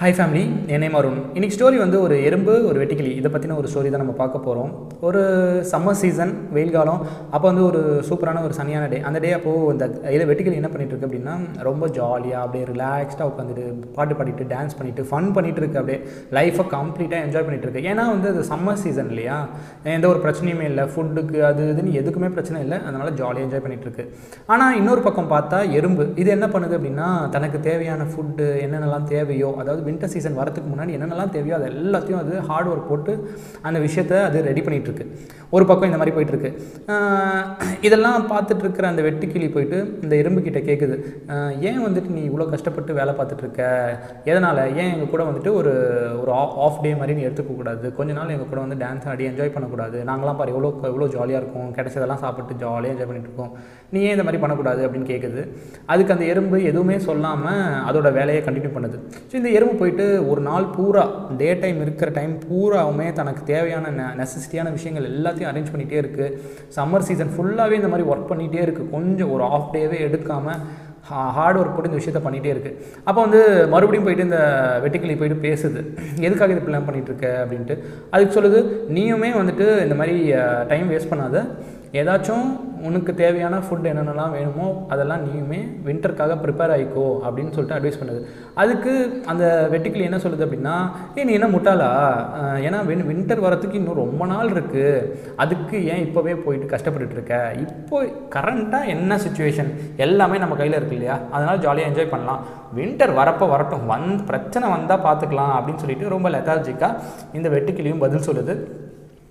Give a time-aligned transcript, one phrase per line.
[0.00, 0.40] Hi family
[0.74, 1.18] என்னை name Arun.
[1.36, 3.10] இன்னைக்கு story வந்து ஒரு எறும்பு ஒரு வெட்டிக்கிளி.
[3.18, 4.70] இதை பற்றின ஒரு ஸ்டோரி தான் நம்ம பார்க்க போகிறோம்
[5.08, 5.20] ஒரு
[5.72, 7.02] சம்மர் சீசன் வெயில் காலம்.
[7.34, 10.92] அப்போ வந்து ஒரு சூப்பரான ஒரு சனியான டே அந்த டே அப்போது இந்த இதில் வெட்டிக்கிளி என்ன பண்ணிட்டு
[10.94, 11.34] இருக்கு அப்படின்னா
[11.68, 13.66] ரொம்ப ஜாலியாக அப்படியே ரிலாக்ஸ்டாக உட்காந்துட்டு
[13.98, 15.78] பாட்டு பாடிட்டு டான்ஸ் பண்ணிட்டு ஃபன் பண்ணிகிட்டு இருக்கு.
[15.82, 15.98] அப்படியே
[16.38, 17.84] லைஃப்பை கம்ப்ளீட்டாக என்ஜாய் பண்ணிகிட்டு இருக்கு.
[17.92, 19.38] ஏன்னா வந்து அது சம்மர் சீசன் இல்லையா?
[19.96, 20.86] எந்த ஒரு பிரச்சனையுமே இல்லை.
[20.94, 22.80] ஃபுட்டுக்கு அது இதுன்னு எதுக்குமே பிரச்சனை இல்லை.
[22.88, 24.06] அதனால் ஜாலியாக என்ஜாய் பண்ணிகிட்டு இருக்கு.
[24.54, 26.06] ஆனால் இன்னொரு பக்கம் பார்த்தா எறும்பு.
[26.24, 27.08] இது என்ன பண்ணுது அப்படின்னா
[27.38, 32.34] தனக்கு தேவையான ஃபுட்டு என்னென்னலாம் தேவையோ அதாவது வின்டர் சீசன் வரதுக்கு முன்னாடி என்னென்னலாம் தேவையோ அது எல்லாத்தையும் அது
[32.48, 33.12] ஹார்ட் ஒர்க் போட்டு
[33.68, 35.06] அந்த விஷயத்தை அது ரெடி பண்ணிகிட்ருக்கு
[35.56, 36.50] ஒரு பக்கம் இந்த மாதிரி போயிட்டுருக்கு.
[37.86, 40.96] இதெல்லாம் பார்த்துட்ருக்கிற அந்த வெட்டுக்கிளி போயிட்டு இந்த எறும்புக்கிட்ட கேட்குது
[41.68, 43.62] ஏன் வந்துட்டு நீ இவ்வளோ கஷ்டப்பட்டு வேலை பார்த்துட்ருக்க
[44.30, 44.62] எதனால்?
[44.80, 45.72] ஏன் எங்கள் கூட வந்துட்டு ஒரு
[46.22, 46.32] ஒரு
[46.66, 47.86] ஆஃப் டே மாதிரி நீ எடுத்துக்க கூடாது?
[47.98, 49.98] கொஞ்ச நாள் எங்கள் கூட வந்து டான்ஸ் ஆடி என்ஜாய் பண்ணக்கூடாது.
[50.10, 51.70] நாங்களாம் பாரு எவ்வளோ எவ்வளோ ஜாலியாக இருக்கும்.
[51.78, 53.52] கிடைச்சதெல்லாம் சாப்பிட்டு ஜாலியாக என்ஜாய் பண்ணிட்டு இருக்கோம்
[53.94, 55.42] நீ ஏன் இந்த மாதிரி பண்ணக்கூடாது அப்படின்னு கேட்குது
[55.92, 58.98] அதுக்கு அந்த எறும்பு எதுவுமே சொல்லாமல் அதோட வேலையை கண்டினியூ பண்ணுது.
[59.30, 61.04] ஸோ இந்த எறும்பு போயிட்டு ஒரு நாள் பூரா
[61.40, 66.38] டே டைம் இருக்கிற டைம் பூராவுமே தனக்கு தேவையான நெ நெசசிட்டியான விஷயங்கள் எல்லாத்தையும் அரேஞ்ச் பண்ணிகிட்டே இருக்குது
[66.78, 70.60] சம்மர் சீசன் ஃபுல்லாகவே இந்த மாதிரி ஒர்க் பண்ணிகிட்டே இருக்குது கொஞ்சம் ஒரு ஆஃப் டேவே எடுக்காமல்
[71.36, 72.76] ஹார்ட் ஒர்க் போட்டு இந்த விஷயத்த பண்ணிகிட்டே இருக்குது
[73.08, 73.40] அப்போ வந்து
[73.72, 74.38] மறுபடியும் போயிட்டு இந்த
[74.84, 75.80] வெட்டிக்கிளி போயிட்டு பேசுது.
[76.26, 77.74] எதுக்காக இது பிளான் பண்ணிகிட்டு இருக்க அப்படின்ட்டு.
[78.14, 78.60] அதுக்கு சொல்லுது
[78.96, 80.16] நீயுமே வந்துட்டு இந்த மாதிரி
[80.70, 81.42] டைம் வேஸ்ட் பண்ணாத.
[82.02, 82.46] ஏதாச்சும்
[82.88, 88.20] உனக்கு தேவையான ஃபுட் என்னென்னலாம் வேணுமோ அதெல்லாம் நீயுமே வின்டருக்காக ப்ரிப்பேர் ஆகிக்கோ அப்படின்னு சொல்லிட்டு அட்வைஸ் பண்ணுது.
[88.62, 88.92] அதுக்கு
[89.32, 90.74] அந்த வெட்டிக்கிளி என்ன சொல்லுது அப்படின்னா
[91.18, 91.90] ஏ நீ என்ன முட்டாளா?
[92.66, 94.84] ஏன்னா வின் வின்டர் வரத்துக்கு இன்னும் ரொம்ப நாள் இருக்குது
[95.44, 97.34] அதுக்கு ஏன் இப்போவே போயிட்டு கஷ்டப்பட்டுட்டு இருக்க?
[97.64, 97.98] இப்போ
[98.36, 99.72] கரண்ட்டாக என்ன சுச்சுவேஷன்
[100.06, 101.18] எல்லாமே நம்ம கையில் இருக்கு இல்லையா?
[101.34, 102.42] அதனால் ஜாலியாக என்ஜாய் பண்ணலாம்.
[102.78, 103.84] வின்டர் வரப்போ வரட்டும்.
[103.92, 107.00] வந் பிரச்சனை வந்தால் பார்த்துக்கலாம் அப்படின்னு சொல்லிட்டு ரொம்ப லெத்தாலஜிக்காக
[107.38, 108.54] இந்த வெட்டுக்கிளியும் பதில் சொல்லுது.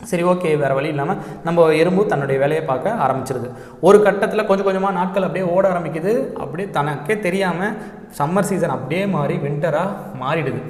[0.00, 3.48] சரி ஓகே வேறு வழி இல்லாமல் நம்ம எறும்பு தன்னுடைய வேலையை பார்க்க ஆரம்பிச்சிருது.
[3.80, 6.12] ஒரு கட்டத்தில் கொஞ்சம் கொஞ்சமாக நாட்கள் அப்படியே ஓட ஆரம்பிக்குது.
[6.44, 7.76] அப்படியே தனக்கே தெரியாமல்
[8.18, 10.62] சம்மர் சீசன் அப்படியே மாறி வின்டராக மாறிடுது.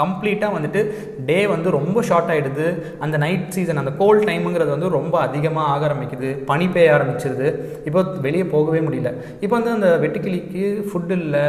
[0.00, 0.80] கம்ப்ளீட்டாக வந்துட்டு
[1.28, 2.66] டே வந்து ரொம்ப ஷார்ட் ஆகிடுது
[3.04, 6.30] அந்த நைட் சீசன் அந்த கோல்ட் டைமுங்கிறது வந்து ரொம்ப அதிகமாக ஆக ஆரம்பிக்குது.
[6.50, 7.48] பனி பெய்ய ஆரம்பிச்சிருது.
[7.88, 9.12] இப்போ வெளியே போகவே முடியல.
[9.44, 11.44] இப்போ வந்து அந்த வெட்டுக்கிளிக்கு ஃபுட் இல்லை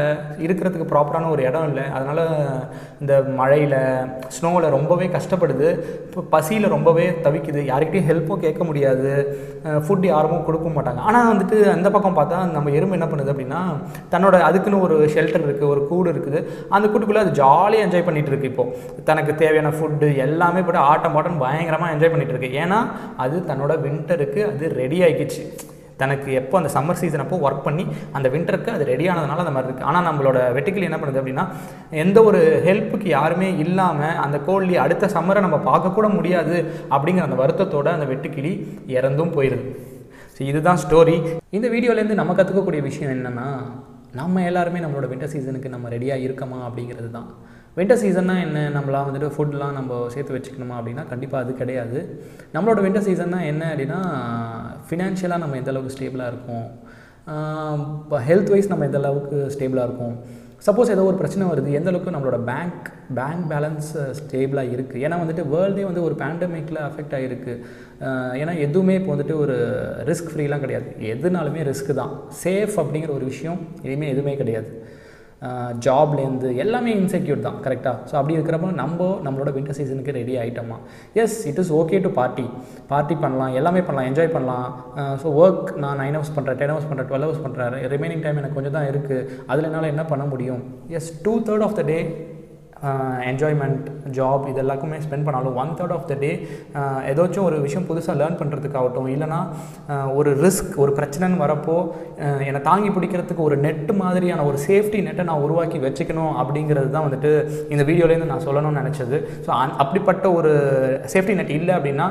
[0.46, 1.86] இருக்கிறதுக்கு ப்ராப்பரான ஒரு இடம் இல்லை.
[1.98, 2.24] அதனால்
[3.02, 3.78] இந்த மழையில்
[4.38, 5.70] ஸ்னோவில் ரொம்பவே கஷ்டப்படுது.
[6.08, 7.62] இப்போ பசியில் ரொம்பவே தவிக்குது.
[7.72, 9.12] யாருக்கிட்டையும் ஹெல்ப்பும் கேட்க முடியாது.
[9.86, 11.02] ஃபுட் யாரும் கொடுக்க மாட்டாங்க.
[11.10, 13.62] ஆனால் வந்துட்டு அந்த பக்கம் பார்த்தா நம்ம எறும்பு என்ன பண்ணுது அப்படின்னா
[14.14, 16.42] தன்னோட அதுக்குன்னு ஒரு ஷெல்டர் இருக்குது ஒரு கூடு இருக்குது.
[16.76, 18.66] அந்த கூட்டுக்குள்ளே அது ஜாலியாக என்ஜாய் பண்ணிட்டு இருக்கு இப்போ.
[19.10, 22.54] தனக்கு தேவையான ஃபுட்டு எல்லாமே போட்டு ஆட்டம் பாட்டம் பயங்கரமாக என்ஜாய் பண்ணிட்டு இருக்கு.
[22.64, 22.80] ஏன்னா
[23.26, 25.44] அது தன்னோட வின்டருக்கு அது ரெடி ஆகிக்கிச்சு
[26.02, 27.84] தனக்கு எப்போ அந்த சம்மர் சீசன் அப்போ ஒர்க் பண்ணி
[28.18, 31.44] அந்த வின்டருக்கு அது ரெடி ஆனதுனால அந்த மாதிரி இருக்குது ஆனால் நம்மளோட வெட்டுக்கிளி என்ன பண்ணுது அப்படின்னா
[32.04, 36.56] எந்த ஒரு ஹெல்ப்புக்கு யாருமே இல்லாமல் அந்த கோழி அடுத்த சம்மரை நம்ம பார்க்கக்கூட முடியாது
[36.96, 38.54] அப்படிங்கிற அந்த வருத்தத்தோட அந்த வெட்டுக்கிளி
[38.98, 39.66] இறந்தும் போயிடுது
[40.36, 41.18] ஸோ இதுதான் ஸ்டோரி
[41.58, 43.48] இந்த வீடியோலேருந்து நம்ம கற்றுக்கக்கூடிய விஷயம் என்னென்னா
[44.22, 47.28] நம்ம எல்லாருமே நம்மளோட வின்டர் சீசனுக்கு நம்ம ரெடியாக இருக்கமா அப்படிங்கிறது தான்.
[47.78, 48.60] வின்டர் சீசன்னா என்ன?
[48.76, 52.00] நம்மளாம் வந்துட்டு ஃபுட்லாம் நம்ம சேர்த்து வச்சுக்கணுமா அப்படின்னா கண்டிப்பாக அது கிடையாது.
[52.56, 54.00] நம்மளோட வின்டர் சீசன்னா என்ன அப்படின்னா
[54.88, 56.68] ஃபினான்ஷியலாக நம்ம எந்த அளவுக்கு ஸ்டேபிளாக இருக்கும்?
[58.04, 60.16] இப்போ ஹெல்த் வைஸ் நம்ம எந்த அளவுக்கு ஸ்டேபிளாக இருக்கும்?
[60.68, 62.88] சப்போஸ் ஏதோ ஒரு பிரச்சனை வருது எந்த அளவுக்கு நம்மளோட பேங்க்
[63.18, 67.54] பேங்க் பேலன்ஸ் ஸ்டேபிளாக இருக்குது ஏன்னா வந்துட்டு வேர்ல்டே வந்து ஒரு பேண்டமிக்கில் அஃபெக்ட் ஆகிருக்கு
[68.42, 69.56] ஏன்னா எதுவுமே இப்போ வந்துட்டு ஒரு
[70.10, 70.90] ரிஸ்க் ஃப்ரீலாம் கிடையாது.
[71.14, 72.14] எதுனாலுமே ரிஸ்க் தான்.
[72.44, 74.72] சேஃப் அப்படிங்கிற ஒரு விஷயம் இனிமேல் எதுவுமே கிடையாது.
[75.86, 80.78] ஜாப்லேருந்து எல்லாமே இன்செக்யூர் தான் கரெக்டாக ஸோ அப்படி இருக்கிறப்போ நம்ம நம்மளோட வின்டர் சீசனுக்கு ready ஆகிட்டோமா
[81.24, 82.46] yes it is okay to party
[82.92, 84.68] party பண்ணலாம் எல்லாமே பண்ணலாம் என்ஜாய் பண்ணலாம்.
[85.22, 88.58] ஸோ ஒர்க் நான் நைன் ஹவர்ஸ் பண்ணுறேன் டென் ஹவர்ஸ் பண்ணுறேன் டுவெல் ஹவர்ஸ் பண்ணுறேன் ரிமைனிங் டைம் எனக்கு
[88.58, 90.62] கொஞ்சம் தான் இருக்குது அதில் என்னால் என்ன பண்ண முடியும்?
[91.00, 91.98] Yes two third of the day
[93.30, 93.86] enjoyment
[94.18, 96.32] job இது எல்லாருக்குமே ஸ்பெண்ட் பண்ணாலும் one third of the day
[97.10, 99.40] ஏதாச்சும் ஒரு விஷயம் புதுசாக லேர்ன் பண்ணுறதுக்காகட்டும் இல்லைனா
[99.94, 101.76] uh, ஒரு ரிஸ்க் ஒரு பிரச்சனைன்னு வரப்போ
[102.26, 107.06] uh, என்னை தாங்கி பிடிக்கிறதுக்கு ஒரு நெட்டு மாதிரியான ஒரு சேஃப்டி நெட்டை நான் உருவாக்கி வச்சுக்கணும் அப்படிங்கிறது தான்
[107.08, 107.32] வந்துட்டு
[107.74, 109.20] இந்த வீடியோலேருந்து நான் சொல்லணும்னு நினச்சது.
[109.46, 110.54] ஸோ அந் அப்படிப்பட்ட ஒரு
[111.14, 112.08] சேஃப்டி நெட் இல்லை அப்படின்னா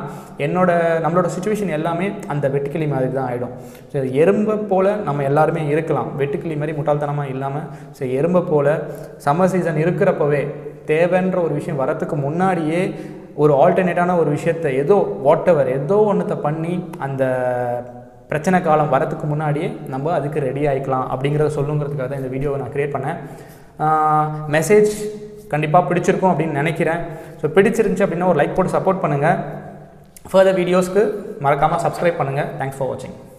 [0.46, 0.70] என்னோட
[1.04, 3.54] நம்மளோட சுச்சுவேஷன் எல்லாமே அந்த வெட்டுக்கிளி மாதிரி தான் ஆகிடும்
[3.92, 6.10] ஸோ எறும்பை போல் நம்ம எல்லாருமே இருக்கலாம்.
[6.22, 7.66] வெட்டுக்கிளி மாதிரி முட்டாள்தனமாக இல்லாமல்
[7.98, 8.72] ஸோ எறும்பை போல்
[9.26, 10.42] சம்மர் சீசன் இருக்கிறப்பவே
[10.90, 12.82] தேவைன்ற ஒரு விஷயம் வரத்துக்கு முன்னாடியே
[13.42, 14.96] ஒரு ஆல்டர்னேட்டான ஒரு விஷயத்தை ஏதோ
[15.26, 16.74] வாட் எவர் ஏதோ ஒன்றத்தை பண்ணி
[17.06, 17.24] அந்த
[18.30, 22.96] பிரச்சனை காலம் வரத்துக்கு முன்னாடியே நம்ம அதுக்கு ரெடி ஆகிக்கலாம் அப்படிங்கிறத சொல்லுங்கிறதுக்காக தான் இந்த வீடியோவை நான் க்ரியேட்
[22.96, 23.18] பண்ணேன்.
[24.56, 24.92] மெசேஜ்
[25.52, 27.00] கண்டிப்பாக பிடிச்சிருக்கும் அப்படின்னு நினைக்கிறேன்.
[27.40, 29.38] ஸோ பிடிச்சிருந்துச்சு அப்படின்னா ஒரு லைக் போட்டு சப்போர்ட் பண்ணுங்கள்
[30.32, 31.04] ஃபர்தர் வீடியோஸ்க்கு
[31.46, 33.16] மறக்காமல் சப்ஸ்கிரைப் பண்ணுங்கள் தேங்க்ஸ் ஃபார் வாட்சிங்